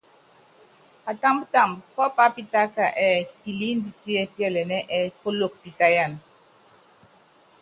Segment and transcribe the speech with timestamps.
[1.03, 6.13] Patambtámb pɔ́ pápitáka ɛ́ɛ piliínditié píɛlɛnɛ́ ɛ́ɛ Piloko pítáyan.